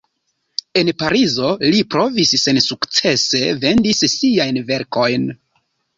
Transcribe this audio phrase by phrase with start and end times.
[0.79, 5.29] En Parizo li provis sensukcese vendis siajn verkojn.